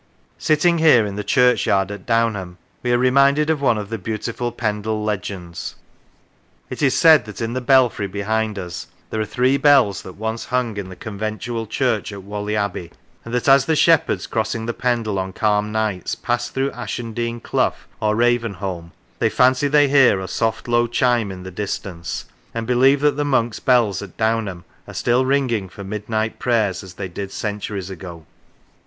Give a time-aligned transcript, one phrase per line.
[0.39, 4.51] Sitting here in the churchyard at Downham, we are reminded of one of the beautiful
[4.51, 5.75] Pendle legends.
[6.71, 10.45] It is said that in the belfry behind us there are three bells that once
[10.45, 12.91] hung in the conventual church at Whalley Abbey,
[13.23, 17.75] and that as the shepherds, crossing Pendle on calm nights, pass through Ashen Dean clough
[17.99, 22.25] or Ravenholme, they fancy they hear a soft low chime in the distance,
[22.55, 26.81] and believe that the monks' bells at Downham are still ringing for mid night prayers
[26.83, 28.25] as they did centuries ago.